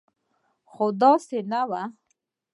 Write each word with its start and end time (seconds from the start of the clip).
خو 0.71 0.85
داسې 1.01 1.39
نه 1.51 1.61
و. 1.69 1.71